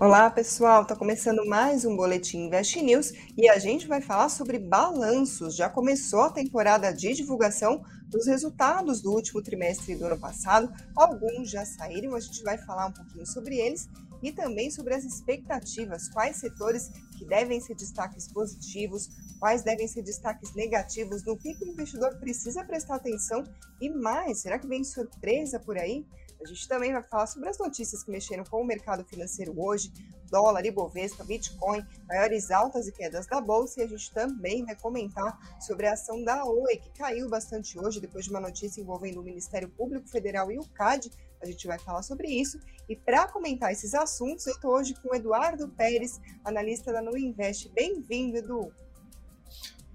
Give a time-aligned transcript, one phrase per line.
[0.00, 0.82] Olá, pessoal.
[0.82, 5.54] Está começando mais um Boletim Invest News e a gente vai falar sobre balanços.
[5.54, 10.72] Já começou a temporada de divulgação dos resultados do último trimestre do ano passado.
[10.96, 13.88] Alguns já saíram, a gente vai falar um pouquinho sobre eles
[14.20, 20.02] e também sobre as expectativas, quais setores que devem ser destaques positivos, quais devem ser
[20.02, 23.44] destaques negativos, no que o investidor precisa prestar atenção
[23.80, 26.04] e mais, será que vem surpresa por aí?
[26.42, 29.92] A gente também vai falar sobre as notícias que mexeram com o mercado financeiro hoje,
[30.30, 35.38] dólar, Ibovespa, Bitcoin, maiores altas e quedas da bolsa, e a gente também vai comentar
[35.60, 39.22] sobre a ação da Oi, que caiu bastante hoje depois de uma notícia envolvendo o
[39.22, 41.10] Ministério Público Federal e o CAD.
[41.40, 42.58] A gente vai falar sobre isso.
[42.88, 47.16] E para comentar esses assuntos, eu estou hoje com o Eduardo Pérez, analista da No
[47.16, 47.68] Invest.
[47.70, 48.72] Bem-vindo, Edu.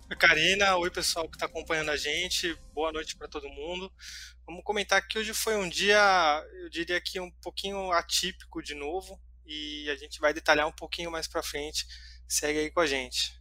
[0.09, 0.75] Oi, Karina.
[0.77, 2.57] Oi, pessoal que está acompanhando a gente.
[2.73, 3.91] Boa noite para todo mundo.
[4.49, 9.21] Vamos comentar que hoje foi um dia, eu diria que um pouquinho atípico de novo,
[9.45, 11.85] e a gente vai detalhar um pouquinho mais para frente.
[12.27, 13.38] Segue aí com a gente.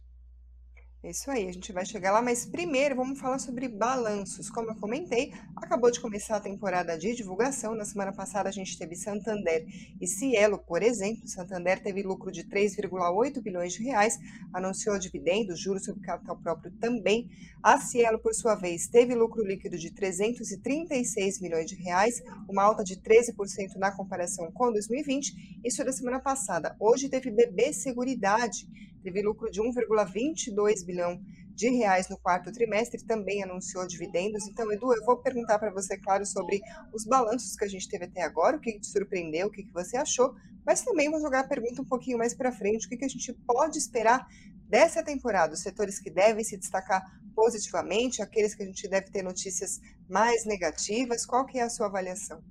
[1.01, 4.49] É isso aí, a gente vai chegar lá, mas primeiro vamos falar sobre balanços.
[4.49, 7.73] Como eu comentei, acabou de começar a temporada de divulgação.
[7.73, 9.65] Na semana passada a gente teve Santander
[10.01, 11.25] e Cielo, por exemplo.
[11.25, 14.19] Santander teve lucro de 3,8 bilhões de reais,
[14.53, 17.29] anunciou dividendos, juros sobre capital próprio também.
[17.63, 22.83] A Cielo, por sua vez, teve lucro líquido de 336 milhões de reais, uma alta
[22.83, 25.61] de 13% na comparação com 2020.
[25.63, 26.75] Isso da semana passada.
[26.77, 28.67] Hoje teve BB Seguridade
[29.01, 31.19] teve lucro de 1,22 bilhão
[31.59, 34.47] de reais no quarto trimestre, também anunciou dividendos.
[34.47, 36.61] Então, Edu, eu vou perguntar para você, claro, sobre
[36.93, 39.97] os balanços que a gente teve até agora, o que te surpreendeu, o que, você
[39.97, 40.33] achou,
[40.65, 43.09] mas também vou jogar a pergunta um pouquinho mais para frente, o que, que a
[43.09, 44.25] gente pode esperar
[44.69, 47.03] dessa temporada, os setores que devem se destacar
[47.35, 51.87] positivamente, aqueles que a gente deve ter notícias mais negativas, qual que é a sua
[51.87, 52.41] avaliação?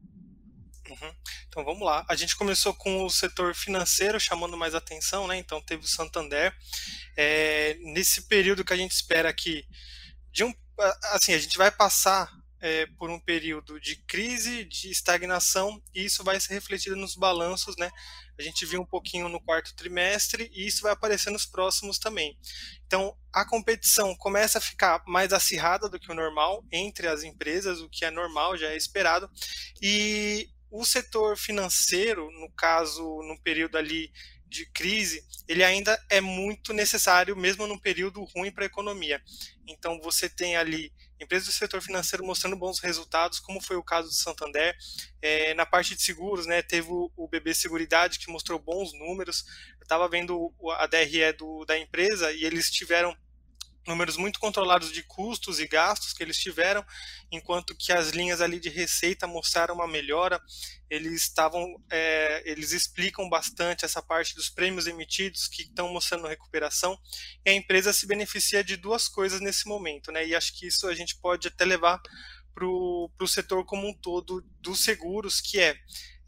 [0.88, 1.14] Uhum.
[1.48, 2.04] Então vamos lá.
[2.08, 5.36] A gente começou com o setor financeiro chamando mais atenção, né?
[5.36, 6.54] Então teve o Santander.
[7.16, 9.66] É, nesse período que a gente espera que
[10.30, 10.54] de um,
[11.12, 16.24] assim a gente vai passar é, por um período de crise, de estagnação, e isso
[16.24, 17.90] vai ser refletido nos balanços, né?
[18.38, 22.38] A gente viu um pouquinho no quarto trimestre e isso vai aparecer nos próximos também.
[22.86, 27.80] Então, a competição começa a ficar mais acirrada do que o normal entre as empresas,
[27.80, 29.30] o que é normal, já é esperado,
[29.82, 34.12] e o setor financeiro, no caso, no período ali
[34.46, 39.22] de crise, ele ainda é muito necessário, mesmo num período ruim para a economia.
[39.66, 44.08] Então, você tem ali empresas do setor financeiro mostrando bons resultados, como foi o caso
[44.08, 44.76] do Santander.
[45.20, 49.44] É, na parte de seguros, né, teve o, o BB Seguridade, que mostrou bons números.
[49.78, 53.16] Eu estava vendo a DRE do, da empresa e eles tiveram
[53.88, 56.84] números muito controlados de custos e gastos que eles tiveram,
[57.32, 60.40] enquanto que as linhas ali de receita mostraram uma melhora.
[60.88, 66.96] Eles estavam, é, eles explicam bastante essa parte dos prêmios emitidos que estão mostrando recuperação.
[67.44, 70.26] E a empresa se beneficia de duas coisas nesse momento, né?
[70.26, 72.00] E acho que isso a gente pode até levar
[72.54, 75.76] para o setor como um todo dos seguros, que é,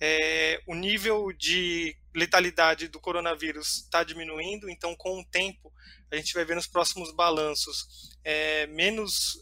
[0.01, 5.73] é o nível de letalidade do coronavírus está diminuindo, então com o tempo
[6.11, 9.39] a gente vai ver nos próximos balanços é, menos,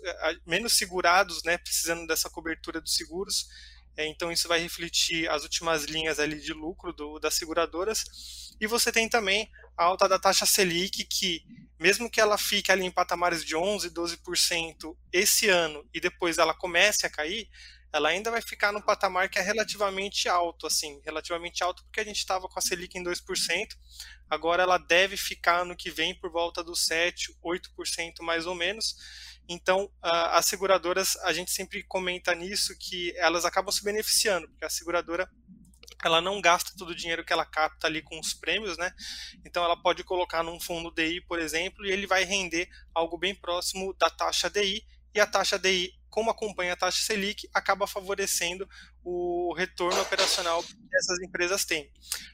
[0.46, 3.48] menos segurados, né, precisando dessa cobertura dos seguros.
[3.96, 8.04] É, então isso vai refletir as últimas linhas ali de lucro do, das seguradoras.
[8.60, 11.42] E você tem também a alta da taxa Selic, que
[11.78, 16.54] mesmo que ela fique ali em patamares de 11, 12% esse ano e depois ela
[16.54, 17.48] comece a cair,
[17.92, 22.04] ela ainda vai ficar num patamar que é relativamente alto, assim, relativamente alto porque a
[22.04, 23.20] gente estava com a Selic em 2%,
[24.28, 28.94] agora ela deve ficar no que vem por volta dos 7, 8% mais ou menos.
[29.48, 34.70] Então, as seguradoras, a gente sempre comenta nisso que elas acabam se beneficiando, porque a
[34.70, 35.28] seguradora
[36.04, 38.92] ela não gasta todo o dinheiro que ela capta ali com os prêmios, né?
[39.44, 43.34] Então ela pode colocar num fundo DI, por exemplo, e ele vai render algo bem
[43.34, 48.68] próximo da taxa DI, e a taxa DI como acompanha a taxa Selic, acaba favorecendo
[49.04, 51.90] o retorno operacional que essas empresas têm.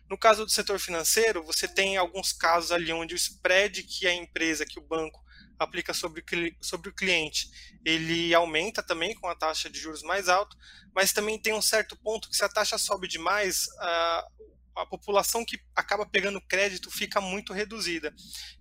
[0.09, 4.15] No caso do setor financeiro, você tem alguns casos ali onde o spread que a
[4.15, 5.23] empresa, que o banco
[5.59, 6.25] aplica sobre,
[6.61, 7.49] sobre o cliente,
[7.85, 10.57] ele aumenta também com a taxa de juros mais alta,
[10.95, 14.27] mas também tem um certo ponto que se a taxa sobe demais, a,
[14.77, 18.13] a população que acaba pegando crédito fica muito reduzida.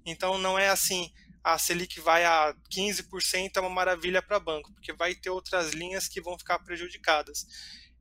[0.06, 1.12] Então não é assim,
[1.44, 6.08] a Selic vai a 15% é uma maravilha para banco, porque vai ter outras linhas
[6.08, 7.46] que vão ficar prejudicadas.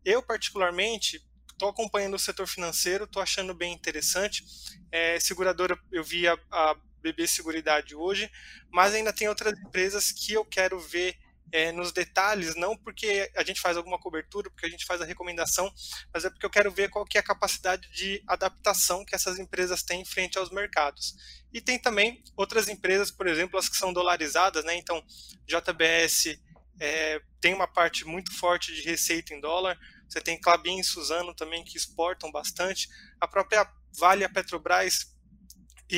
[0.04, 4.44] Eu, particularmente, estou acompanhando o setor financeiro, estou achando bem interessante.
[4.90, 8.30] É, seguradora, eu vi a, a BB Seguridade hoje,
[8.70, 11.16] mas ainda tem outras empresas que eu quero ver
[11.52, 15.04] é, nos detalhes, não porque a gente faz alguma cobertura, porque a gente faz a
[15.04, 15.70] recomendação,
[16.12, 19.38] mas é porque eu quero ver qual que é a capacidade de adaptação que essas
[19.38, 21.14] empresas têm frente aos mercados.
[21.52, 24.75] E tem também outras empresas, por exemplo, as que são dolarizadas, né?
[24.76, 25.04] Então,
[25.46, 26.40] JBS
[26.81, 29.78] é, tem uma parte muito forte de receita em dólar,
[30.08, 32.88] você tem Clabin e Suzano também que exportam bastante,
[33.20, 35.11] a própria Vale e a Petrobras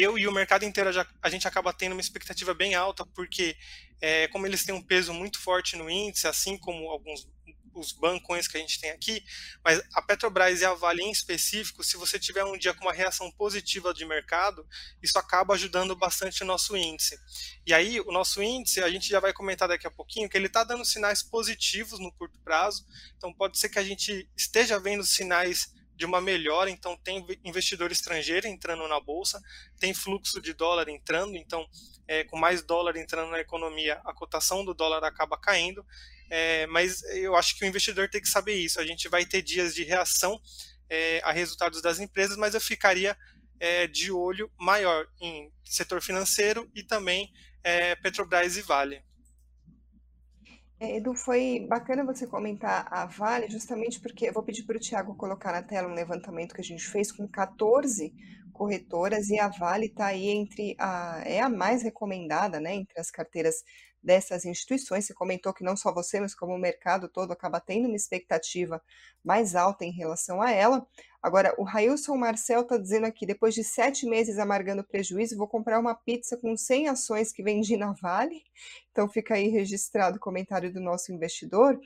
[0.02, 0.90] eu e o mercado inteiro
[1.22, 3.56] a gente acaba tendo uma expectativa bem alta, porque
[4.00, 7.28] é, como eles têm um peso muito forte no índice, assim como alguns
[7.74, 9.24] os bancões que a gente tem aqui,
[9.64, 12.92] mas a Petrobras e a Vale em específico, se você tiver um dia com uma
[12.92, 14.66] reação positiva de mercado,
[15.02, 17.18] isso acaba ajudando bastante o nosso índice.
[17.66, 20.46] E aí, o nosso índice, a gente já vai comentar daqui a pouquinho, que ele
[20.46, 22.86] está dando sinais positivos no curto prazo,
[23.16, 27.92] então pode ser que a gente esteja vendo sinais de uma melhora, então tem investidor
[27.92, 29.40] estrangeiro entrando na bolsa,
[29.78, 31.66] tem fluxo de dólar entrando, então
[32.06, 35.84] é, com mais dólar entrando na economia, a cotação do dólar acaba caindo,
[36.30, 38.80] é, mas eu acho que o investidor tem que saber isso.
[38.80, 40.40] A gente vai ter dias de reação
[40.88, 43.16] é, a resultados das empresas, mas eu ficaria
[43.60, 47.32] é, de olho maior em setor financeiro e também
[47.62, 49.02] é, Petrobras e Vale.
[50.84, 54.80] É, Edu, foi bacana você comentar a Vale, justamente porque eu vou pedir para o
[54.80, 58.12] Tiago colocar na tela um levantamento que a gente fez com 14
[58.54, 63.10] corretoras e a Vale está aí entre a é a mais recomendada, né, entre as
[63.10, 63.64] carteiras
[64.02, 65.06] dessas instituições.
[65.06, 68.80] Você comentou que não só você, mas como o mercado todo acaba tendo uma expectativa
[69.24, 70.86] mais alta em relação a ela.
[71.22, 75.80] Agora, o Railson Marcel está dizendo aqui, depois de sete meses amargando prejuízo, vou comprar
[75.80, 78.42] uma pizza com 100 ações que vendi na Vale.
[78.92, 81.80] Então fica aí registrado o comentário do nosso investidor.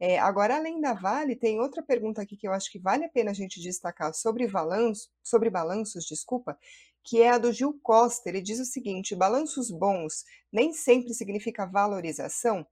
[0.00, 3.08] É, agora, além da Vale, tem outra pergunta aqui que eu acho que vale a
[3.08, 6.58] pena a gente destacar sobre, balanço, sobre balanços, desculpa,
[7.04, 8.30] que é a do Gil Costa.
[8.30, 12.66] Ele diz o seguinte: balanços bons nem sempre significa valorização.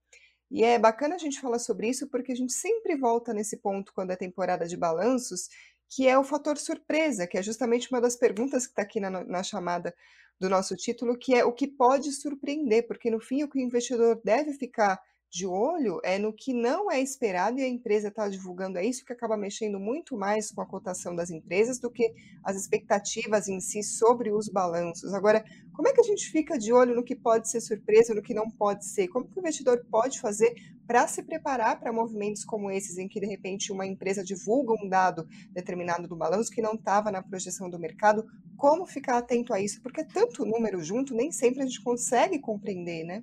[0.50, 3.92] E é bacana a gente falar sobre isso porque a gente sempre volta nesse ponto
[3.92, 5.48] quando é temporada de balanços,
[5.90, 9.10] que é o fator surpresa, que é justamente uma das perguntas que está aqui na,
[9.10, 9.94] na chamada
[10.40, 13.60] do nosso título, que é o que pode surpreender, porque no fim o que o
[13.60, 14.98] investidor deve ficar
[15.30, 19.04] de olho é no que não é esperado e a empresa está divulgando é isso
[19.04, 23.60] que acaba mexendo muito mais com a cotação das empresas do que as expectativas em
[23.60, 25.12] si sobre os balanços.
[25.12, 25.44] Agora,
[25.74, 28.32] como é que a gente fica de olho no que pode ser surpresa, no que
[28.32, 29.08] não pode ser?
[29.08, 30.54] Como que o investidor pode fazer
[30.86, 34.88] para se preparar para movimentos como esses, em que de repente uma empresa divulga um
[34.88, 38.24] dado determinado do balanço que não estava na projeção do mercado?
[38.56, 39.82] Como ficar atento a isso?
[39.82, 43.22] Porque tanto número junto, nem sempre a gente consegue compreender, né?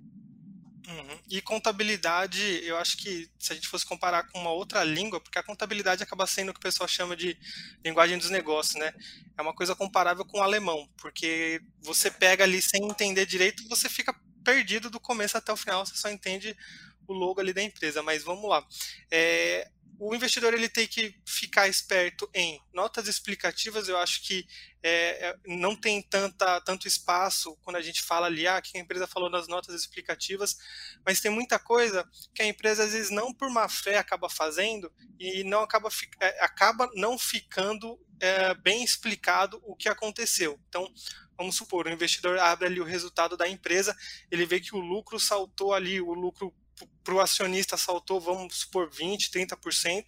[0.88, 1.20] Uhum.
[1.30, 5.40] E contabilidade, eu acho que se a gente fosse comparar com uma outra língua, porque
[5.40, 7.38] a contabilidade acaba sendo o que o pessoal chama de
[7.84, 8.94] linguagem dos negócios, né?
[9.38, 13.90] É uma coisa comparável com o alemão, porque você pega ali sem entender direito, você
[13.90, 16.56] fica perdido do começo até o final, você só entende
[17.08, 18.04] o logo ali da empresa.
[18.04, 18.66] Mas vamos lá.
[19.10, 19.70] É,
[20.00, 23.88] o investidor ele tem que ficar esperto em notas explicativas.
[23.88, 24.46] Eu acho que
[24.84, 28.82] é, é, não tem tanta, tanto espaço quando a gente fala ali, ah, que a
[28.82, 30.58] empresa falou nas notas explicativas,
[31.06, 34.92] mas tem muita coisa que a empresa às vezes não por má fé acaba fazendo
[35.20, 35.90] e não acaba,
[36.20, 40.60] é, acaba não ficando é, bem explicado o que aconteceu.
[40.70, 40.92] Então,
[41.38, 43.96] vamos supor, o investidor abre ali o resultado da empresa,
[44.30, 46.54] ele vê que o lucro saltou ali, o lucro
[47.04, 50.06] para o acionista saltou, vamos supor, 20%, 30%,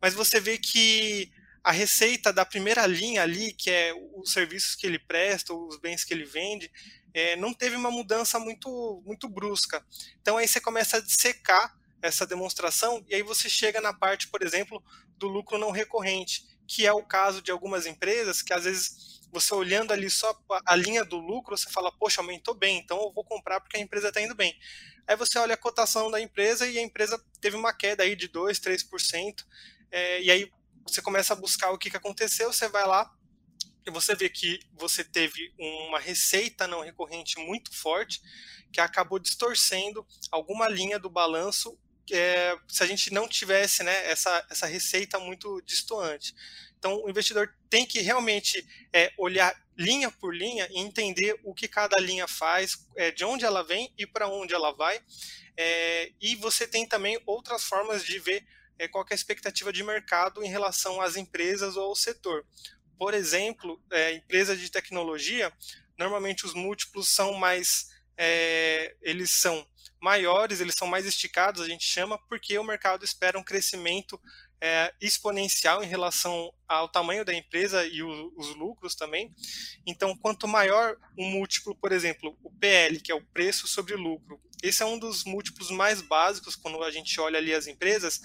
[0.00, 4.86] mas você vê que a receita da primeira linha ali, que é os serviços que
[4.86, 6.70] ele presta, os bens que ele vende,
[7.14, 9.82] é, não teve uma mudança muito, muito brusca.
[10.20, 14.42] Então aí você começa a secar essa demonstração e aí você chega na parte, por
[14.42, 14.82] exemplo,
[15.16, 19.52] do lucro não recorrente, que é o caso de algumas empresas que às vezes você
[19.52, 23.24] olhando ali só a linha do lucro, você fala, poxa, aumentou bem, então eu vou
[23.24, 24.56] comprar porque a empresa está indo bem.
[25.06, 28.28] Aí você olha a cotação da empresa e a empresa teve uma queda aí de
[28.28, 29.44] 2%, 3%,
[29.90, 30.50] é, e aí
[30.86, 33.10] você começa a buscar o que, que aconteceu, você vai lá
[33.86, 38.20] e você vê que você teve uma receita não recorrente muito forte
[38.72, 41.78] que acabou distorcendo alguma linha do balanço
[42.12, 46.34] é, se a gente não tivesse né, essa, essa receita muito distoante.
[46.84, 48.62] Então, o investidor tem que realmente
[48.92, 53.42] é, olhar linha por linha e entender o que cada linha faz, é, de onde
[53.42, 55.00] ela vem e para onde ela vai.
[55.56, 58.46] É, e você tem também outras formas de ver
[58.78, 62.44] é, qual é a expectativa de mercado em relação às empresas ou ao setor.
[62.98, 65.50] Por exemplo, é, empresas de tecnologia,
[65.96, 69.66] normalmente os múltiplos são mais, é, eles são
[70.04, 74.20] maiores, eles são mais esticados, a gente chama, porque o mercado espera um crescimento
[74.64, 79.30] é, exponencial em relação ao tamanho da empresa e o, os lucros também.
[79.86, 84.40] Então, quanto maior o múltiplo, por exemplo, o PL, que é o preço sobre lucro,
[84.62, 88.22] esse é um dos múltiplos mais básicos quando a gente olha ali as empresas.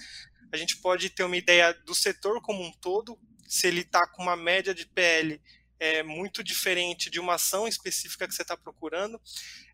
[0.50, 4.22] A gente pode ter uma ideia do setor como um todo, se ele está com
[4.22, 5.38] uma média de PL
[5.78, 9.20] é, muito diferente de uma ação específica que você está procurando.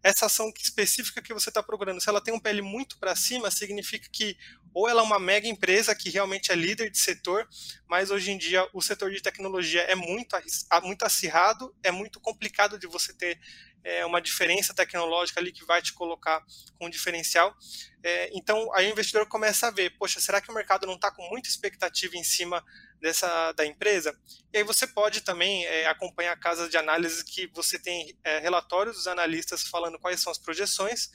[0.03, 3.53] Essa ação específica que você está procurando, se ela tem um PL muito para cima,
[3.53, 4.37] significa que
[4.77, 7.49] ou ela é uma mega empresa que realmente é líder de setor,
[7.89, 10.37] mas hoje em dia o setor de tecnologia é muito,
[10.83, 13.41] muito acirrado, é muito complicado de você ter
[13.83, 16.45] é, uma diferença tecnológica ali que vai te colocar
[16.79, 17.57] com um diferencial.
[18.03, 21.11] É, então, aí o investidor começa a ver, poxa, será que o mercado não está
[21.11, 22.63] com muita expectativa em cima
[23.01, 24.15] dessa da empresa.
[24.53, 28.97] E aí você pode também é, acompanhar casas de análise que você tem é, relatórios
[28.97, 31.09] dos analistas falando quais são as projeções.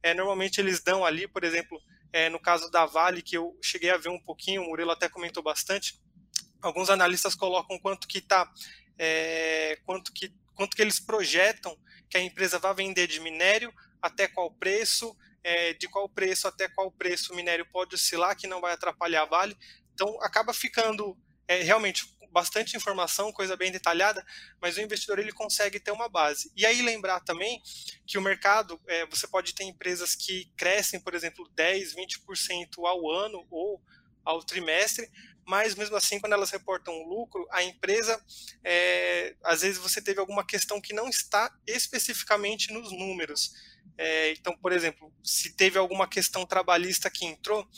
[0.00, 1.80] É, normalmente eles dão ali, por exemplo,
[2.12, 5.08] é, no caso da Vale, que eu cheguei a ver um pouquinho, o Murilo até
[5.08, 6.00] comentou bastante,
[6.60, 8.50] alguns analistas colocam quanto que está,
[8.98, 11.74] é, quanto que quanto que eles projetam
[12.10, 16.68] que a empresa vai vender de minério, até qual preço, é, de qual preço até
[16.68, 19.56] qual preço o minério pode oscilar, que não vai atrapalhar a Vale.
[19.94, 21.16] Então, acaba ficando
[21.50, 24.24] é, realmente bastante informação, coisa bem detalhada,
[24.60, 26.52] mas o investidor ele consegue ter uma base.
[26.54, 27.60] E aí lembrar também
[28.06, 33.10] que o mercado, é, você pode ter empresas que crescem, por exemplo, 10, 20% ao
[33.10, 33.82] ano ou
[34.24, 35.10] ao trimestre,
[35.44, 38.24] mas mesmo assim, quando elas reportam lucro, a empresa,
[38.62, 43.52] é, às vezes você teve alguma questão que não está especificamente nos números.
[43.98, 47.68] É, então, por exemplo, se teve alguma questão trabalhista que entrou,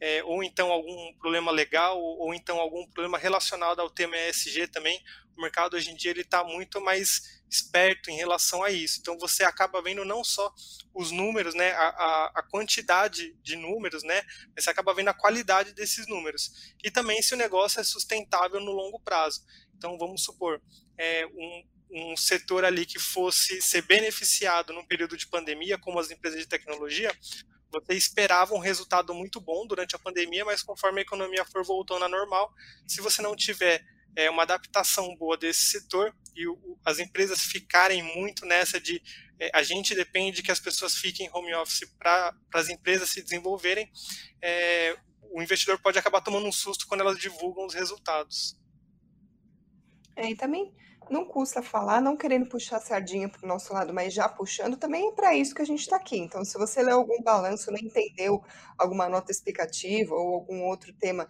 [0.00, 4.98] é, ou então algum problema legal, ou, então algum problema relacionado ao tema ESG também.
[5.36, 8.98] O mercado hoje em dia ele está muito mais esperto em relação a isso.
[9.00, 10.52] Então você acaba vendo não só
[10.94, 14.22] os números, né, a, a, a quantidade de números, né,
[14.54, 16.74] mas você acaba vendo a qualidade desses números.
[16.82, 19.44] E também se o negócio é sustentável no longo prazo.
[19.76, 20.62] Então vamos supor,
[20.96, 26.10] é, um, um setor ali que fosse ser beneficiado num período de pandemia, como as
[26.10, 27.12] empresas de tecnologia,
[27.70, 32.04] você esperava um resultado muito bom durante a pandemia, mas conforme a economia for voltando
[32.04, 32.52] à normal,
[32.86, 33.84] se você não tiver
[34.16, 39.00] é, uma adaptação boa desse setor e o, as empresas ficarem muito nessa de
[39.38, 43.90] é, a gente depende que as pessoas fiquem home office para as empresas se desenvolverem,
[44.42, 44.96] é,
[45.32, 48.58] o investidor pode acabar tomando um susto quando elas divulgam os resultados.
[50.16, 50.74] É, e também
[51.10, 54.76] não custa falar, não querendo puxar a sardinha para o nosso lado, mas já puxando,
[54.76, 56.16] também é para isso que a gente está aqui.
[56.16, 58.42] Então, se você leu algum balanço, não entendeu
[58.78, 61.28] alguma nota explicativa ou algum outro tema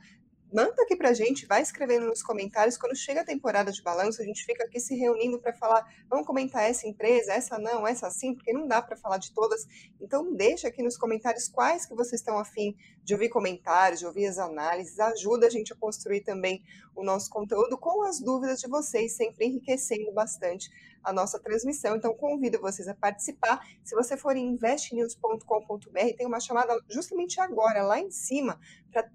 [0.53, 2.77] manda aqui pra gente, vai escrevendo nos comentários.
[2.77, 6.27] Quando chega a temporada de balanço, a gente fica aqui se reunindo para falar, vamos
[6.27, 9.67] comentar essa empresa, essa não, essa sim, porque não dá para falar de todas.
[10.01, 14.27] Então deixa aqui nos comentários quais que vocês estão afim de ouvir comentários, de ouvir
[14.27, 16.63] as análises, ajuda a gente a construir também
[16.95, 20.71] o nosso conteúdo com as dúvidas de vocês, sempre enriquecendo bastante
[21.03, 21.97] a nossa transmissão.
[21.97, 23.61] Então, convido vocês a participar.
[23.85, 28.59] Se você for em investnews.com.br, tem uma chamada justamente agora, lá em cima,
[28.93, 29.09] para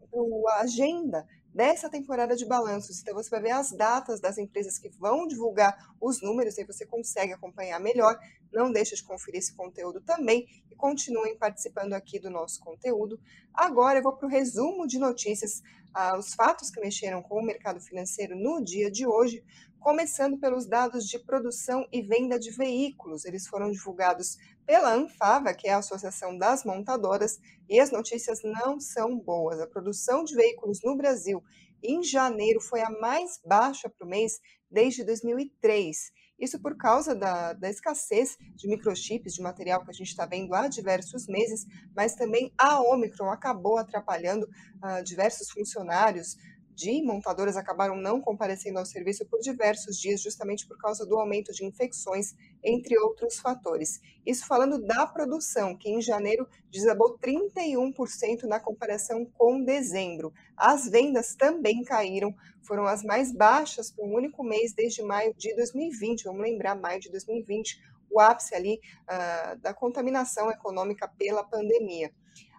[0.50, 3.00] a agenda dessa temporada de balanços.
[3.00, 6.86] Então, você vai ver as datas das empresas que vão divulgar os números, aí você
[6.86, 8.20] consegue acompanhar melhor.
[8.51, 13.18] Não deixe de conferir esse conteúdo também e continuem participando aqui do nosso conteúdo.
[13.54, 15.63] Agora eu vou para o resumo de notícias,
[15.94, 19.42] ah, os fatos que mexeram com o mercado financeiro no dia de hoje
[19.86, 23.24] começando pelos dados de produção e venda de veículos.
[23.24, 27.38] Eles foram divulgados pela Anfava, que é a Associação das Montadoras,
[27.70, 29.62] e as notícias não são boas.
[29.62, 31.44] A produção de veículos no Brasil
[31.84, 34.39] em janeiro foi a mais baixa para o mês
[34.72, 36.12] desde 2003.
[36.39, 40.56] Isso por causa da, da escassez de microchips, de material que a gente está vendo
[40.56, 41.63] há diversos meses,
[41.96, 46.36] mas também a Omicron acabou atrapalhando uh, diversos funcionários
[46.75, 51.53] de montadoras acabaram não comparecendo ao serviço por diversos dias, justamente por causa do aumento
[51.53, 54.01] de infecções, entre outros fatores.
[54.25, 60.34] Isso falando da produção, que em janeiro desabou 31% na comparação com dezembro.
[60.58, 65.55] As vendas também caíram, foram as mais baixas por um único mês desde maio de
[65.55, 66.25] 2020.
[66.25, 67.79] Vamos lembrar, maio de 2020,
[68.10, 72.12] o ápice ali uh, da contaminação econômica pela pandemia.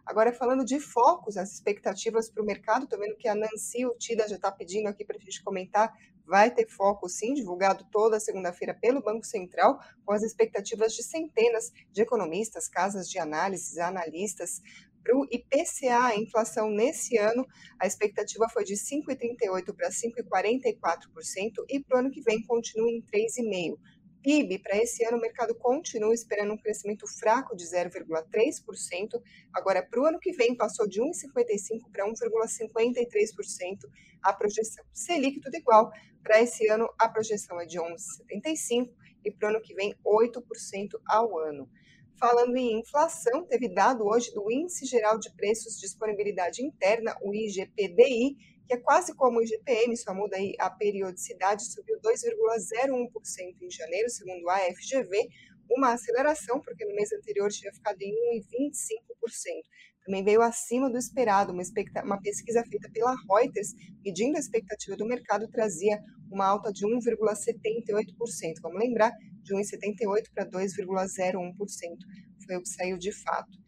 [0.06, 3.96] Agora, falando de focos, as expectativas para o mercado, estou vendo que a Nancy o
[3.98, 5.92] Tida já está pedindo aqui para a gente comentar.
[6.24, 11.72] Vai ter foco, sim, divulgado toda segunda-feira pelo Banco Central, com as expectativas de centenas
[11.90, 14.62] de economistas, casas de análise, analistas.
[15.02, 17.44] Para o IPCA, a inflação nesse ano,
[17.80, 23.02] a expectativa foi de 5,38% para 5,44%, e para o ano que vem continua em
[23.02, 23.76] 3,5%.
[24.26, 29.22] PIB, para esse ano, o mercado continua esperando um crescimento fraco de 0,3%.
[29.54, 33.88] Agora, para o ano que vem, passou de 1,55% para 1,53%
[34.20, 34.84] a projeção.
[34.92, 35.92] Selic, tudo igual.
[36.24, 38.90] Para esse ano, a projeção é de 11,75%
[39.24, 40.42] e para o ano que vem, 8%
[41.06, 41.70] ao ano.
[42.18, 47.32] Falando em inflação, teve dado hoje do Índice Geral de Preços de Disponibilidade Interna, o
[47.32, 53.70] IGPDI, que é quase como o IGPM, só muda aí a periodicidade, subiu 2,01% em
[53.70, 55.28] janeiro, segundo a FGV,
[55.70, 58.42] uma aceleração, porque no mês anterior tinha ficado em 1,25%.
[60.04, 61.62] Também veio acima do esperado, uma,
[62.04, 63.72] uma pesquisa feita pela Reuters,
[64.04, 68.60] medindo a expectativa do mercado, trazia uma alta de 1,78%.
[68.62, 71.56] Vamos lembrar, de 1,78% para 2,01%.
[72.46, 73.65] Foi o que saiu de fato.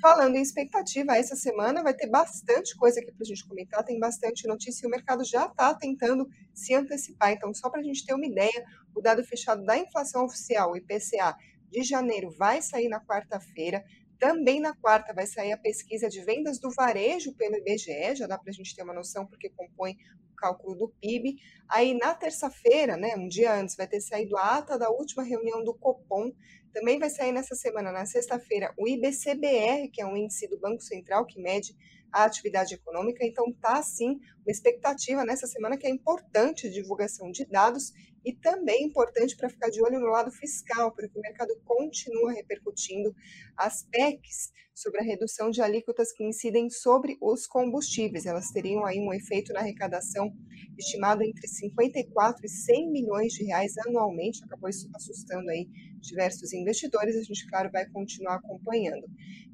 [0.00, 3.98] Falando em expectativa, essa semana vai ter bastante coisa aqui para a gente comentar, tem
[3.98, 7.32] bastante notícia e o mercado já está tentando se antecipar.
[7.32, 8.64] Então, só para a gente ter uma ideia,
[8.94, 11.36] o dado fechado da inflação oficial, o IPCA,
[11.68, 13.84] de janeiro vai sair na quarta-feira.
[14.20, 18.38] Também na quarta vai sair a pesquisa de vendas do varejo pelo IBGE, já dá
[18.38, 19.96] para a gente ter uma noção, porque compõe
[20.38, 21.36] cálculo do PIB.
[21.68, 25.62] Aí na terça-feira, né, um dia antes, vai ter saído a ata da última reunião
[25.64, 26.32] do Copom.
[26.72, 30.82] Também vai sair nessa semana, na sexta-feira, o IBCBR, que é um índice do Banco
[30.82, 31.74] Central que mede
[32.12, 33.24] a atividade econômica.
[33.24, 37.92] Então, tá sim uma expectativa nessa semana que é importante a divulgação de dados
[38.24, 43.14] e também importante para ficar de olho no lado fiscal, porque o mercado continua repercutindo
[43.56, 48.26] as PECs sobre a redução de alíquotas que incidem sobre os combustíveis.
[48.26, 50.32] Elas teriam aí um efeito na arrecadação
[50.78, 55.66] estimado entre 54 e 100 milhões de reais anualmente, acabou assustando aí
[56.00, 59.08] diversos investidores, a gente, claro, vai continuar acompanhando.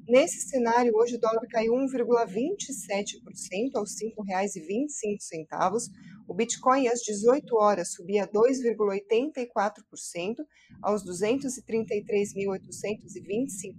[0.07, 5.89] Nesse cenário, hoje o dólar caiu 1,27% aos R$ 5,25.
[6.27, 10.43] O Bitcoin às 18 horas subia 2,84%
[10.81, 13.75] aos R$ 233.825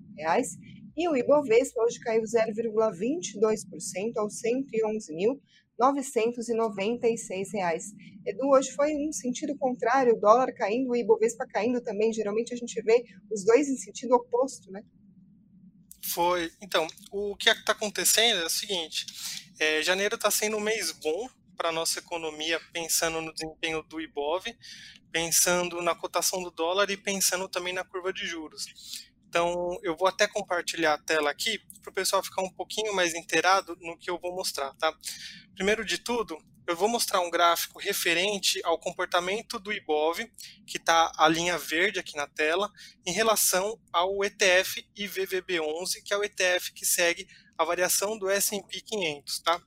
[0.96, 4.64] e o Ibovespa hoje caiu 0,22% aos R$
[5.78, 7.92] 111.996.
[8.24, 12.10] Edu, hoje foi um sentido contrário, o dólar caindo, o Ibovespa caindo também.
[12.12, 14.82] Geralmente a gente vê os dois em sentido oposto, né?
[16.02, 16.50] Foi.
[16.62, 19.04] Então, o que está acontecendo é o seguinte:
[19.58, 24.00] é, janeiro está sendo um mês bom para a nossa economia, pensando no desempenho do
[24.00, 24.44] Ibov,
[25.10, 28.66] pensando na cotação do dólar e pensando também na curva de juros.
[29.28, 33.14] Então, eu vou até compartilhar a tela aqui para o pessoal ficar um pouquinho mais
[33.14, 34.94] inteirado no que eu vou mostrar, tá?
[35.54, 40.30] Primeiro de tudo, eu vou mostrar um gráfico referente ao comportamento do IBOV,
[40.66, 42.72] que está a linha verde aqui na tela,
[43.06, 48.80] em relação ao ETF IVVB11, que é o ETF que segue a variação do S&P
[48.80, 49.62] 500, tá?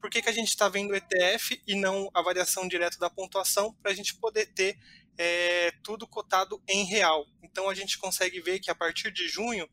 [0.00, 3.10] Por que, que a gente está vendo o ETF e não a variação direta da
[3.10, 3.72] pontuação?
[3.82, 4.78] Para a gente poder ter
[5.18, 7.26] é, tudo cotado em real.
[7.42, 9.68] Então a gente consegue ver que a partir de junho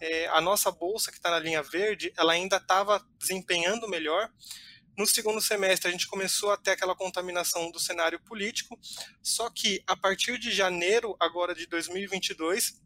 [0.00, 4.30] é, a nossa bolsa que está na linha verde, ela ainda estava desempenhando melhor.
[4.96, 8.78] No segundo semestre a gente começou a ter aquela contaminação do cenário político,
[9.22, 12.80] só que a partir de janeiro agora de 2022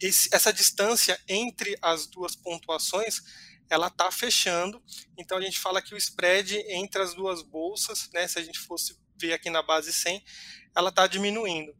[0.00, 3.20] esse, essa distância entre as duas pontuações
[3.74, 4.82] ela está fechando.
[5.18, 8.58] Então a gente fala que o spread entre as duas bolsas, né, se a gente
[8.60, 10.24] fosse ver aqui na base 100,
[10.74, 11.74] ela está diminuindo.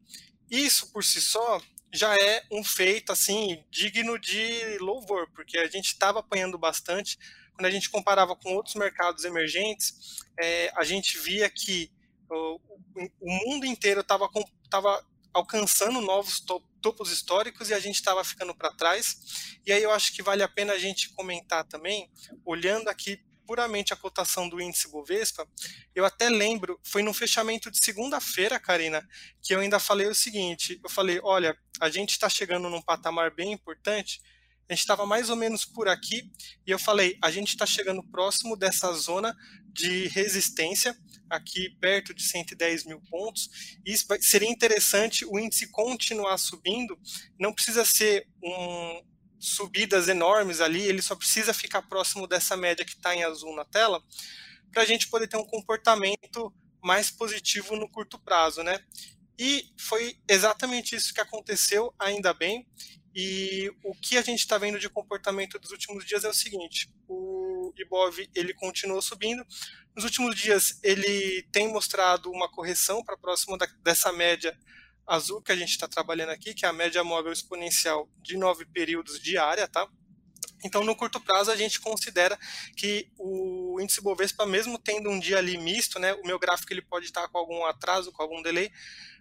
[0.51, 5.87] Isso por si só já é um feito assim digno de louvor, porque a gente
[5.87, 7.17] estava apanhando bastante.
[7.55, 11.93] Quando a gente comparava com outros mercados emergentes, é, a gente via que
[12.29, 12.61] o,
[13.21, 14.29] o mundo inteiro estava
[15.33, 16.41] alcançando novos
[16.85, 19.57] topos históricos e a gente estava ficando para trás.
[19.65, 22.11] E aí eu acho que vale a pena a gente comentar também,
[22.45, 25.47] olhando aqui puramente a cotação do índice Bovespa,
[25.95, 29.07] eu até lembro, foi no fechamento de segunda-feira, Karina,
[29.43, 33.31] que eu ainda falei o seguinte: eu falei, olha, a gente está chegando num patamar
[33.31, 34.21] bem importante.
[34.69, 36.31] A gente estava mais ou menos por aqui
[36.67, 39.37] e eu falei, a gente está chegando próximo dessa zona
[39.73, 40.97] de resistência,
[41.29, 43.77] aqui perto de 110 mil pontos.
[43.85, 46.99] E seria interessante o índice continuar subindo.
[47.39, 49.03] Não precisa ser um,
[49.45, 53.65] subidas enormes ali, ele só precisa ficar próximo dessa média que está em azul na
[53.65, 54.03] tela,
[54.73, 58.79] para a gente poder ter um comportamento mais positivo no curto prazo, né?
[59.39, 62.67] E foi exatamente isso que aconteceu, ainda bem.
[63.15, 66.91] E o que a gente está vendo de comportamento dos últimos dias é o seguinte:
[67.09, 69.47] o Ibov ele continuou subindo.
[69.95, 74.59] Nos últimos dias ele tem mostrado uma correção para próximo da, dessa média
[75.07, 78.65] azul que a gente está trabalhando aqui, que é a média móvel exponencial de nove
[78.65, 79.87] períodos diária, tá?
[80.65, 82.39] Então, no curto prazo, a gente considera
[82.75, 86.81] que o índice Bovespa, mesmo tendo um dia ali misto, né, o meu gráfico ele
[86.81, 88.73] pode estar com algum atraso, com algum delay,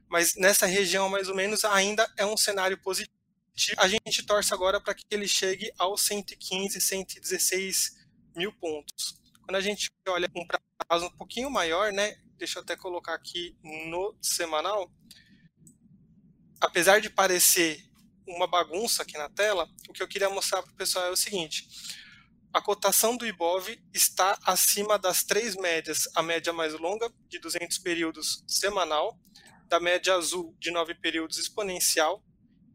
[0.07, 3.22] mas nessa região mais ou menos ainda é um cenário positivo.
[3.77, 7.91] A gente torce agora para que ele chegue aos 115, 116
[8.35, 9.21] mil pontos.
[9.43, 12.15] Quando a gente olha um prazo um pouquinho maior, né?
[12.37, 14.91] Deixa eu até colocar aqui no semanal.
[16.59, 17.83] Apesar de parecer
[18.27, 21.17] uma bagunça aqui na tela, o que eu queria mostrar para o pessoal é o
[21.17, 21.67] seguinte:
[22.51, 27.77] a cotação do IBOV está acima das três médias, a média mais longa, de 200
[27.79, 29.19] períodos semanal,
[29.67, 32.23] da média azul, de 9 períodos exponencial,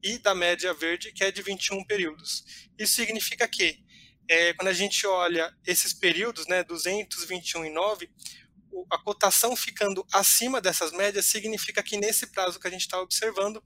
[0.02, 2.44] e da média verde, que é de 21 períodos.
[2.78, 3.78] Isso significa que,
[4.28, 8.10] é, quando a gente olha esses períodos, né, 200, 21 e 9,
[8.90, 13.62] a cotação ficando acima dessas médias significa que nesse prazo que a gente está observando,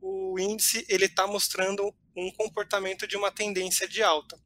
[0.00, 4.38] o índice ele está mostrando um comportamento de uma tendência de alta.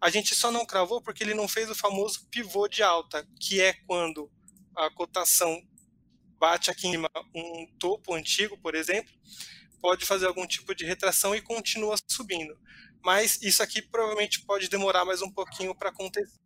[0.00, 3.60] A gente só não cravou porque ele não fez o famoso pivô de alta, que
[3.60, 4.30] é quando
[4.76, 5.62] a cotação
[6.38, 9.12] bate aqui em um topo antigo, por exemplo,
[9.82, 12.56] pode fazer algum tipo de retração e continua subindo.
[13.04, 16.40] Mas isso aqui provavelmente pode demorar mais um pouquinho para acontecer.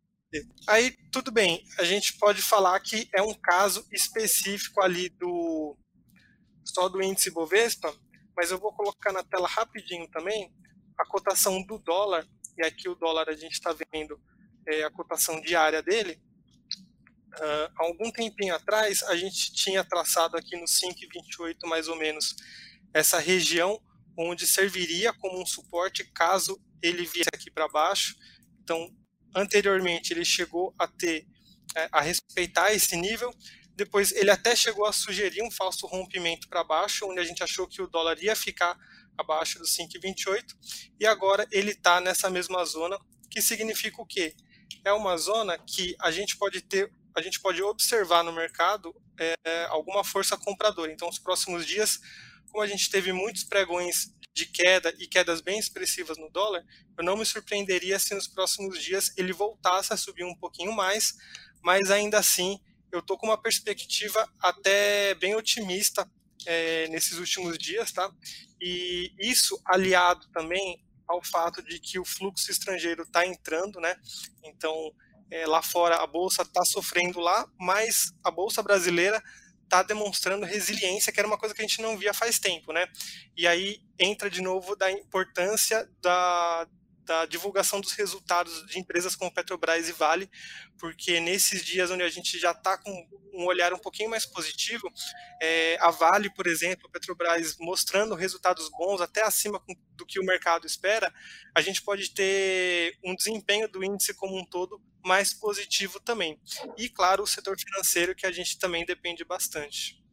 [0.66, 5.76] Aí, tudo bem, a gente pode falar que é um caso específico ali do
[6.64, 7.94] só do índice Bovespa,
[8.36, 10.52] mas eu vou colocar na tela rapidinho também
[10.98, 12.26] a cotação do dólar,
[12.58, 14.20] e aqui o dólar a gente está vendo
[14.66, 16.20] é, a cotação diária dele.
[17.34, 22.34] Uh, algum tempinho atrás, a gente tinha traçado aqui no 5,28 mais ou menos
[22.96, 23.80] essa região
[24.16, 28.16] onde serviria como um suporte caso ele viesse aqui para baixo.
[28.62, 28.88] Então,
[29.34, 31.26] anteriormente ele chegou a ter
[31.76, 33.32] é, a respeitar esse nível
[33.76, 37.68] depois ele até chegou a sugerir um falso rompimento para baixo, onde a gente achou
[37.68, 38.74] que o dólar ia ficar
[39.18, 40.44] abaixo dos 5,28,
[40.98, 42.98] e agora ele está nessa mesma zona,
[43.30, 44.34] que significa o quê?
[44.82, 49.36] É uma zona que a gente pode ter, a gente pode observar no mercado é,
[49.66, 50.90] alguma força compradora.
[50.90, 52.00] Então, os próximos dias,
[52.56, 56.64] como a gente teve muitos pregões de queda e quedas bem expressivas no dólar,
[56.96, 61.18] eu não me surpreenderia se nos próximos dias ele voltasse a subir um pouquinho mais,
[61.62, 62.58] mas ainda assim
[62.90, 66.10] eu estou com uma perspectiva até bem otimista
[66.46, 68.10] é, nesses últimos dias, tá?
[68.58, 73.96] E isso aliado também ao fato de que o fluxo estrangeiro está entrando, né?
[74.42, 74.94] Então,
[75.30, 79.22] é, lá fora a bolsa está sofrendo lá, mas a bolsa brasileira
[79.66, 82.86] está demonstrando resiliência, que era uma coisa que a gente não via faz tempo, né?
[83.36, 86.66] E aí entra de novo da importância da,
[87.06, 90.28] da divulgação dos resultados de empresas como Petrobras e Vale,
[90.76, 94.92] porque nesses dias onde a gente já está com um olhar um pouquinho mais positivo,
[95.40, 99.62] é, a Vale, por exemplo, a Petrobras mostrando resultados bons, até acima
[99.94, 101.12] do que o mercado espera,
[101.54, 106.40] a gente pode ter um desempenho do índice como um todo mais positivo também.
[106.76, 110.04] E, claro, o setor financeiro, que a gente também depende bastante.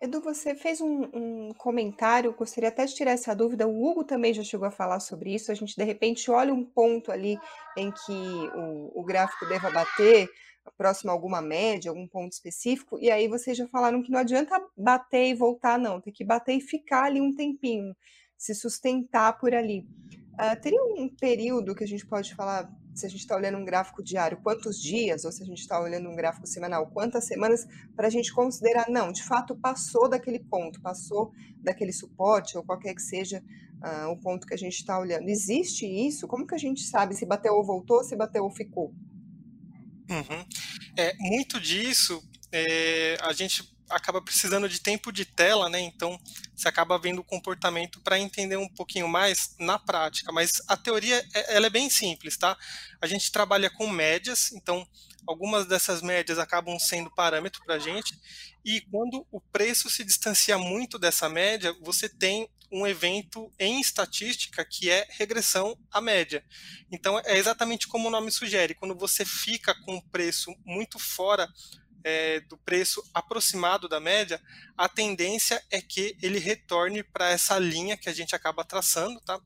[0.00, 3.66] Edu, você fez um, um, comentário, gostaria até de tirar essa dúvida.
[3.66, 5.50] O Hugo também já chegou a falar sobre isso.
[5.50, 7.38] A gente, de repente, olha um ponto ali
[7.76, 8.12] em que
[8.54, 10.28] o, o gráfico deva bater,
[10.76, 14.60] próximo a alguma média, algum ponto específico, e aí vocês já falaram que não adianta
[14.76, 17.94] bater e voltar, não, tem que bater e ficar ali um tempinho,
[18.36, 19.86] se sustentar por ali.
[20.34, 23.64] Uh, teria um período que a gente pode falar, se a gente está olhando um
[23.64, 27.66] gráfico diário, quantos dias, ou se a gente está olhando um gráfico semanal, quantas semanas,
[27.96, 32.94] para a gente considerar, não, de fato passou daquele ponto, passou daquele suporte, ou qualquer
[32.94, 33.42] que seja
[33.82, 35.28] uh, o ponto que a gente está olhando.
[35.28, 36.28] Existe isso?
[36.28, 38.94] Como que a gente sabe se bateu ou voltou, se bateu ou ficou?
[40.08, 40.44] Uhum.
[40.96, 45.80] É, muito disso é, a gente acaba precisando de tempo de tela, né?
[45.80, 46.18] Então
[46.54, 50.32] você acaba vendo o comportamento para entender um pouquinho mais na prática.
[50.32, 52.56] Mas a teoria é, ela é bem simples, tá?
[53.00, 54.86] A gente trabalha com médias, então
[55.26, 58.18] algumas dessas médias acabam sendo parâmetro para a gente.
[58.64, 64.64] E quando o preço se distancia muito dessa média, você tem um evento em estatística
[64.64, 66.44] que é regressão à média.
[66.90, 71.48] Então é exatamente como o nome sugere, quando você fica com o preço muito fora
[72.04, 74.40] é, do preço aproximado da média,
[74.76, 79.40] a tendência é que ele retorne para essa linha que a gente acaba traçando, tá?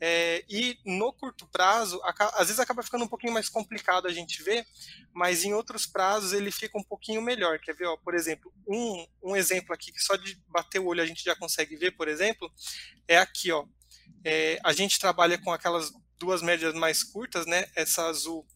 [0.00, 2.00] É, e no curto prazo,
[2.34, 4.64] às vezes acaba ficando um pouquinho mais complicado a gente ver,
[5.12, 7.58] mas em outros prazos ele fica um pouquinho melhor.
[7.58, 11.02] Quer ver, ó, por exemplo, um, um exemplo aqui que só de bater o olho
[11.02, 12.50] a gente já consegue ver, por exemplo,
[13.08, 13.66] é aqui, ó.
[14.24, 17.66] É, a gente trabalha com aquelas duas médias mais curtas, né?
[17.74, 18.46] Essa azul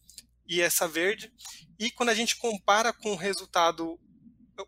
[0.49, 1.31] e essa verde.
[1.77, 3.99] E quando a gente compara com o resultado,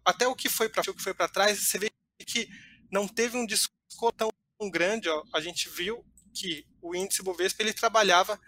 [0.05, 1.89] até o que foi para o que foi para trás, você vê
[2.25, 2.47] que
[2.91, 5.09] não teve um desconto tão grande.
[5.09, 5.23] Ó.
[5.33, 8.39] A gente viu que o índice Bovespa ele trabalhava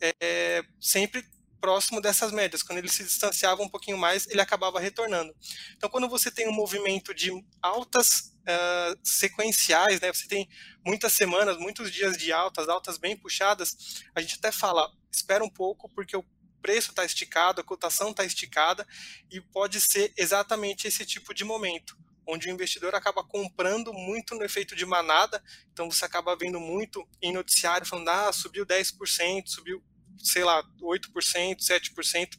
[0.00, 1.22] é, sempre
[1.60, 2.62] próximo dessas médias.
[2.62, 5.32] Quando ele se distanciava um pouquinho mais, ele acabava retornando.
[5.76, 7.30] Então, quando você tem um movimento de
[7.62, 10.48] altas uh, sequenciais, né, você tem
[10.84, 15.48] muitas semanas, muitos dias de altas, altas bem puxadas, a gente até fala, espera um
[15.48, 16.24] pouco, porque o
[16.62, 18.86] preço está esticado, a cotação está esticada,
[19.30, 24.44] e pode ser exatamente esse tipo de momento onde o investidor acaba comprando muito no
[24.44, 29.82] efeito de manada, então você acaba vendo muito em noticiário falando, ah, subiu 10%, subiu,
[30.18, 32.38] sei lá, 8%, 7%,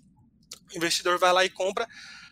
[0.73, 1.87] o investidor vai lá e compra,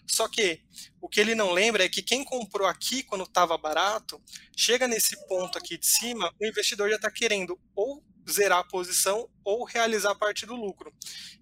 [0.07, 0.61] só que
[0.99, 4.21] o que ele não lembra é que quem comprou aqui quando estava barato,
[4.55, 9.29] chega nesse ponto aqui de cima, o investidor já está querendo ou zerar a posição
[9.43, 10.93] ou realizar parte do lucro.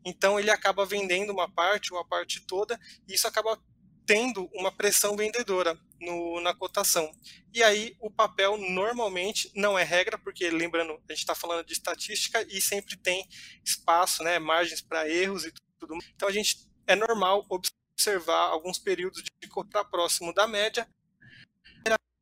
[0.05, 3.59] Então ele acaba vendendo uma parte ou a parte toda, e isso acaba
[4.05, 7.11] tendo uma pressão vendedora no, na cotação.
[7.53, 11.73] E aí o papel normalmente não é regra, porque lembrando, a gente está falando de
[11.73, 13.23] estatística e sempre tem
[13.63, 15.95] espaço, né, margens para erros e tudo.
[16.15, 20.87] Então a gente é normal observar alguns períodos de compra próximo da média.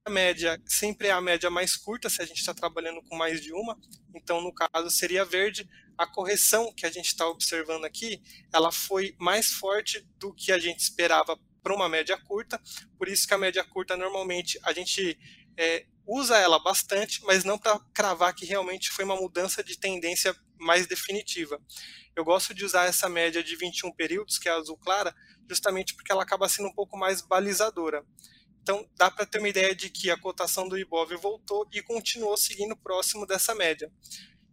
[0.08, 3.42] A média sempre é a média mais curta se a gente está trabalhando com mais
[3.42, 3.78] de uma.
[4.16, 5.70] Então no caso seria verde.
[5.98, 8.22] A correção que a gente está observando aqui,
[8.54, 12.58] ela foi mais forte do que a gente esperava para uma média curta,
[12.98, 15.20] por isso que a média curta normalmente a gente
[15.58, 20.34] é, usa ela bastante, mas não para cravar que realmente foi uma mudança de tendência
[20.58, 21.60] mais definitiva.
[22.16, 25.14] Eu gosto de usar essa média de 21 períodos, que é a azul clara,
[25.50, 28.06] justamente porque ela acaba sendo um pouco mais balizadora.
[28.68, 32.36] Então, dá para ter uma ideia de que a cotação do Ibov voltou e continuou
[32.36, 33.90] seguindo próximo dessa média.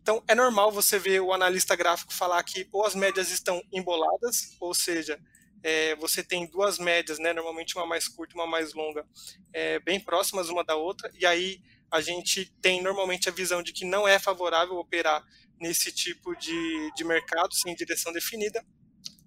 [0.01, 4.57] Então, é normal você ver o analista gráfico falar que ou as médias estão emboladas,
[4.61, 5.19] ou seja,
[5.65, 9.05] é, você tem duas médias, né, normalmente uma mais curta e uma mais longa,
[9.53, 13.73] é, bem próximas uma da outra, e aí a gente tem normalmente a visão de
[13.73, 15.25] que não é favorável operar
[15.59, 18.65] nesse tipo de, de mercado sem direção definida,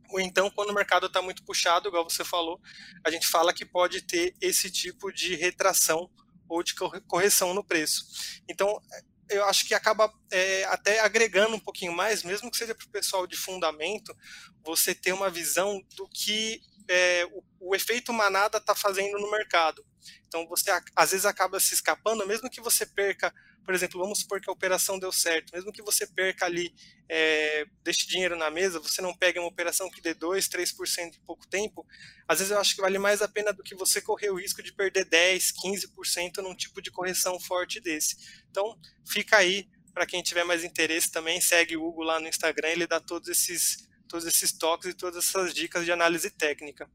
[0.10, 2.60] ou então quando o mercado está muito puxado, igual você falou,
[3.06, 6.10] a gente fala que pode ter esse tipo de retração
[6.50, 6.74] ou de
[7.08, 8.06] correção no preço.
[8.48, 8.82] Então,
[9.30, 12.90] eu acho que acaba é, até agregando um pouquinho mais, mesmo que seja para o
[12.90, 14.16] pessoal de fundamento,
[14.64, 19.86] você ter uma visão do que é, o, o, efeito manada está fazendo no mercado.
[20.28, 23.34] Então você às vezes acaba se escapando, mesmo que você perca
[23.68, 26.74] por exemplo, vamos supor que a operação deu certo, mesmo que você perca ali,
[27.10, 31.26] é, deixe dinheiro na mesa, você não pegue uma operação que dê 2, 3% em
[31.26, 31.86] pouco tempo,
[32.26, 34.64] às vezes eu acho que vale mais a pena do que você correr o risco
[34.64, 38.16] de perder 10, 15% num tipo de correção forte desse.
[38.50, 42.70] Então, fica aí, para quem tiver mais interesse também, segue o Hugo lá no Instagram,
[42.70, 46.90] ele dá todos esses, todos esses toques e todas essas dicas de análise técnica.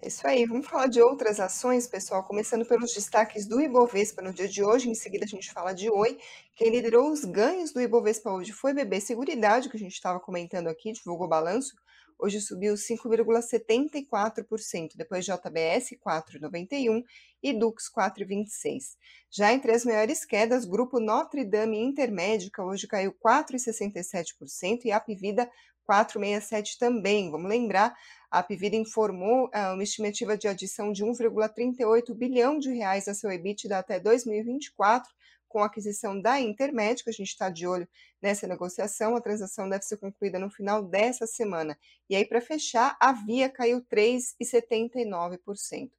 [0.00, 4.34] É isso aí, vamos falar de outras ações, pessoal, começando pelos destaques do Ibovespa no
[4.34, 6.18] dia de hoje, em seguida a gente fala de Oi.
[6.54, 10.66] Quem liderou os ganhos do Ibovespa hoje foi BB Seguridade, que a gente estava comentando
[10.66, 11.74] aqui, divulgou balanço,
[12.18, 17.02] hoje subiu 5,74%, depois JBS 4,91%
[17.42, 18.96] e Dux 4,26%.
[19.30, 25.50] Já entre as maiores quedas, Grupo Notre Dame Intermédica hoje caiu 4,67% e Apivida
[25.84, 27.30] 467 também.
[27.30, 27.94] Vamos lembrar,
[28.30, 33.30] a Apivida informou uh, uma estimativa de adição de 1,38 bilhão de reais a seu
[33.30, 35.12] EBITDA até 2024,
[35.48, 37.10] com a aquisição da Intermédica.
[37.10, 37.88] A gente está de olho
[38.20, 39.14] nessa negociação.
[39.14, 41.78] A transação deve ser concluída no final dessa semana.
[42.10, 45.90] E aí, para fechar, a Via caiu 3,79%.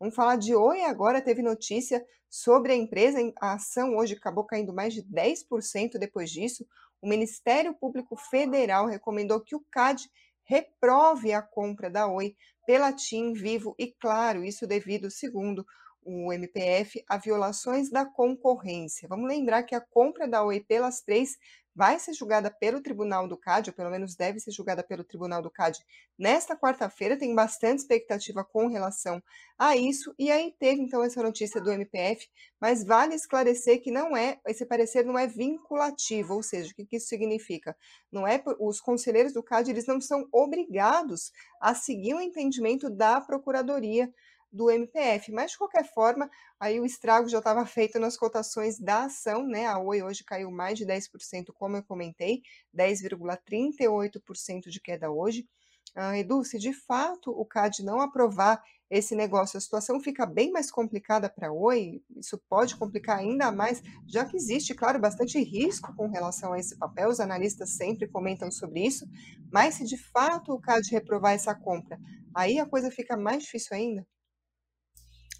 [0.00, 1.20] Vamos falar de Oi agora.
[1.20, 3.18] Teve notícia sobre a empresa.
[3.38, 6.66] A ação hoje acabou caindo mais de 10% depois disso
[7.02, 10.08] o Ministério Público Federal recomendou que o CAD
[10.44, 15.66] reprove a compra da Oi pela TIM, Vivo e Claro, isso devido, segundo
[16.04, 19.08] o MPF, a violações da concorrência.
[19.08, 21.36] Vamos lembrar que a compra da Oi pelas três
[21.74, 25.40] vai ser julgada pelo Tribunal do CAD, ou pelo menos deve ser julgada pelo Tribunal
[25.40, 25.78] do CAD
[26.18, 27.16] nesta quarta-feira.
[27.16, 29.22] Tem bastante expectativa com relação
[29.58, 30.14] a isso.
[30.18, 32.28] E aí teve então essa notícia do MPF,
[32.60, 36.84] mas vale esclarecer que não é esse parecer não é vinculativo, ou seja, o que,
[36.84, 37.76] que isso significa?
[38.10, 43.20] Não é os conselheiros do CAD eles não são obrigados a seguir o entendimento da
[43.20, 44.12] Procuradoria
[44.52, 45.32] do MPF.
[45.32, 49.66] Mas, de qualquer forma, aí o estrago já estava feito nas cotações da ação, né?
[49.66, 55.46] A Oi hoje caiu mais de 10%, como eu comentei, 10,38% de queda hoje.
[55.94, 60.50] Ah, Edu, se de fato o CAD não aprovar esse negócio, a situação fica bem
[60.52, 65.38] mais complicada para a Oi, isso pode complicar ainda mais, já que existe, claro, bastante
[65.42, 69.06] risco com relação a esse papel, os analistas sempre comentam sobre isso,
[69.50, 71.98] mas se de fato o CAD reprovar essa compra,
[72.34, 74.06] aí a coisa fica mais difícil ainda?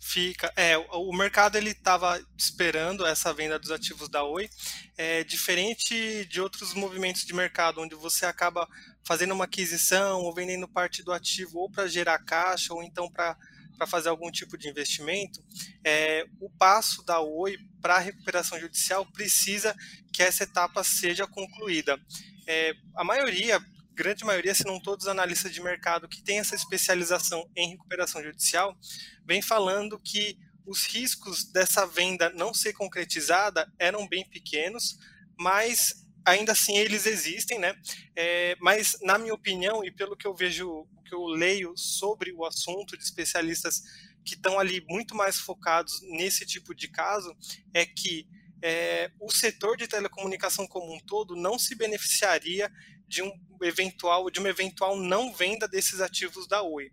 [0.05, 0.53] Fica.
[0.57, 4.51] É, o mercado ele estava esperando essa venda dos ativos da Oi,
[4.99, 8.69] é, diferente de outros movimentos de mercado, onde você acaba
[9.07, 13.37] fazendo uma aquisição ou vendendo parte do ativo ou para gerar caixa ou então para
[13.79, 15.43] para fazer algum tipo de investimento,
[15.85, 19.75] é, o passo da Oi para recuperação judicial precisa
[20.13, 21.99] que essa etapa seja concluída.
[22.47, 23.61] É, a maioria,
[23.95, 28.23] grande maioria, se não todos os analistas de mercado que têm essa especialização em recuperação
[28.23, 28.77] judicial,
[29.25, 34.99] vem falando que os riscos dessa venda não ser concretizada eram bem pequenos,
[35.39, 37.75] mas ainda assim eles existem, né?
[38.17, 42.45] É, mas na minha opinião e pelo que eu vejo, que eu leio sobre o
[42.45, 43.83] assunto de especialistas
[44.25, 47.37] que estão ali muito mais focados nesse tipo de caso,
[47.75, 48.27] é que
[48.63, 52.71] é, o setor de telecomunicação como um todo não se beneficiaria
[53.13, 56.91] de um eventual de uma eventual não venda desses ativos da Oi.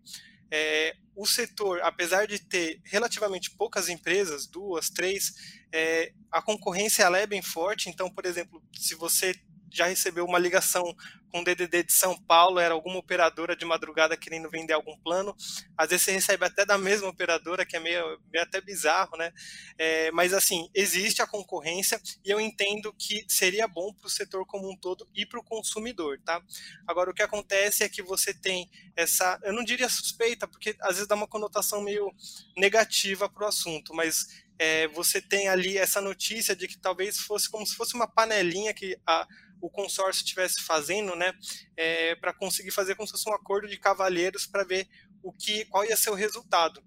[0.52, 5.34] É, o setor, apesar de ter relativamente poucas empresas, duas, três,
[5.72, 7.90] é, a concorrência é bem forte.
[7.90, 9.34] Então, por exemplo, se você
[9.72, 10.96] já recebeu uma ligação
[11.32, 15.36] com o DDD de São Paulo, era alguma operadora de madrugada querendo vender algum plano.
[15.78, 19.32] Às vezes você recebe até da mesma operadora, que é meio, meio até bizarro, né?
[19.78, 24.46] É, mas assim, existe a concorrência e eu entendo que seria bom para o setor
[24.46, 26.42] como um todo e para o consumidor, tá?
[26.88, 30.96] Agora, o que acontece é que você tem essa, eu não diria suspeita, porque às
[30.96, 32.12] vezes dá uma conotação meio
[32.58, 37.50] negativa para o assunto, mas é, você tem ali essa notícia de que talvez fosse
[37.50, 39.26] como se fosse uma panelinha que a,
[39.62, 41.34] o consórcio estivesse fazendo, né,
[41.76, 44.88] é, para conseguir fazer como se fosse um acordo de cavalheiros para ver
[45.22, 46.84] o que, qual ia ser o resultado.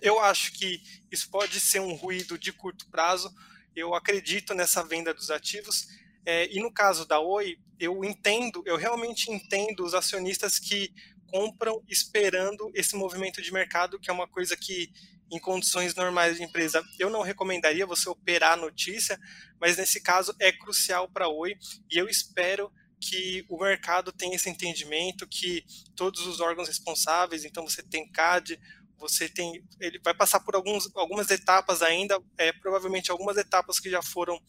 [0.00, 3.32] Eu acho que isso pode ser um ruído de curto prazo.
[3.74, 5.86] Eu acredito nessa venda dos ativos.
[6.24, 10.92] É, e no caso da Oi, eu entendo, eu realmente entendo os acionistas que
[11.26, 14.90] compram esperando esse movimento de mercado, que é uma coisa que
[15.30, 19.18] em condições normais de empresa, eu não recomendaria você operar a notícia,
[19.60, 21.56] mas nesse caso é crucial para a Oi
[21.90, 27.66] e eu espero que o mercado tenha esse entendimento, que todos os órgãos responsáveis, então
[27.66, 28.58] você tem CAD,
[28.98, 33.90] você tem, ele vai passar por alguns, algumas etapas ainda, é, provavelmente algumas etapas que
[33.90, 34.40] já foram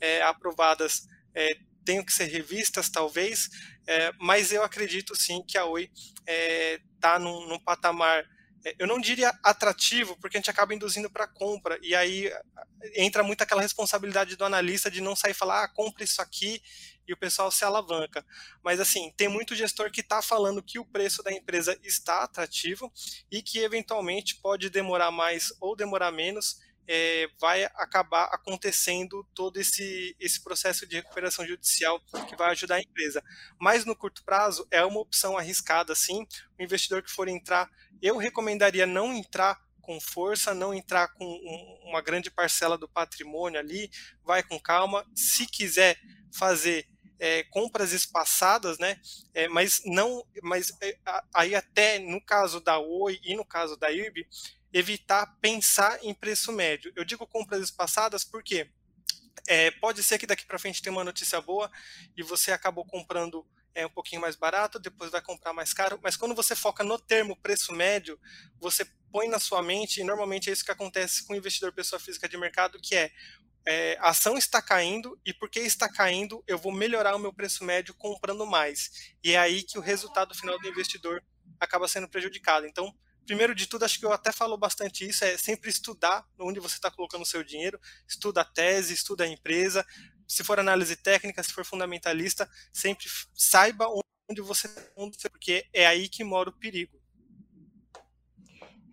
[0.00, 3.48] é, aprovadas é, tenham que ser revistas, talvez,
[3.86, 5.90] é, mas eu acredito sim que a Oi
[6.26, 8.24] está é, num, num patamar
[8.78, 12.32] eu não diria atrativo, porque a gente acaba induzindo para compra, e aí
[12.94, 16.62] entra muito aquela responsabilidade do analista de não sair falar, ah, compra isso aqui,
[17.06, 18.24] e o pessoal se alavanca.
[18.62, 22.92] Mas assim, tem muito gestor que está falando que o preço da empresa está atrativo
[23.30, 30.14] e que eventualmente pode demorar mais ou demorar menos, é, vai acabar acontecendo todo esse,
[30.20, 33.22] esse processo de recuperação judicial que vai ajudar a empresa.
[33.58, 36.26] Mas no curto prazo é uma opção arriscada, sim.
[36.58, 37.70] O investidor que for entrar,
[38.02, 43.60] eu recomendaria não entrar com força, não entrar com um, uma grande parcela do patrimônio
[43.60, 43.90] ali,
[44.24, 45.06] vai com calma.
[45.14, 45.98] Se quiser
[46.32, 49.00] fazer é, compras espaçadas, né?
[49.32, 50.98] É, mas não, mas é,
[51.32, 54.26] aí até no caso da Oi e no caso da IRB,
[54.74, 56.92] evitar pensar em preço médio.
[56.96, 58.68] Eu digo compras espaçadas porque
[59.46, 61.70] é, pode ser que daqui para frente tenha uma notícia boa
[62.16, 66.16] e você acabou comprando é, um pouquinho mais barato, depois vai comprar mais caro, mas
[66.16, 68.18] quando você foca no termo preço médio,
[68.58, 72.00] você põe na sua mente, e normalmente é isso que acontece com o investidor pessoa
[72.00, 73.12] física de mercado, que é,
[73.66, 77.64] é a ação está caindo e porque está caindo, eu vou melhorar o meu preço
[77.64, 79.12] médio comprando mais.
[79.22, 81.22] E é aí que o resultado final do investidor
[81.60, 82.66] acaba sendo prejudicado.
[82.66, 82.92] Então,
[83.26, 86.76] primeiro de tudo, acho que eu até falo bastante isso, é sempre estudar onde você
[86.76, 89.86] está colocando o seu dinheiro, estuda a tese, estuda a empresa,
[90.26, 93.86] se for análise técnica, se for fundamentalista, sempre saiba
[94.28, 97.03] onde você está, porque é aí que mora o perigo.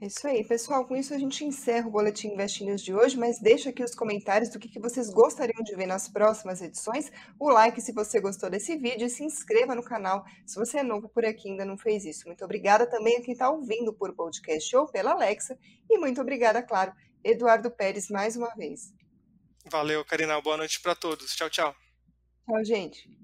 [0.01, 0.83] É isso aí, pessoal.
[0.87, 3.93] Com isso a gente encerra o Boletim Invest News de hoje, mas deixa aqui os
[3.93, 7.11] comentários do que, que vocês gostariam de ver nas próximas edições.
[7.39, 10.83] O like se você gostou desse vídeo e se inscreva no canal se você é
[10.83, 12.25] novo por aqui e ainda não fez isso.
[12.25, 15.55] Muito obrigada também a quem está ouvindo por podcast ou pela Alexa.
[15.87, 18.91] E muito obrigada, claro, Eduardo Pérez, mais uma vez.
[19.69, 20.41] Valeu, Karina.
[20.41, 21.35] Boa noite para todos.
[21.35, 21.75] Tchau, tchau.
[22.47, 23.20] Tchau, gente.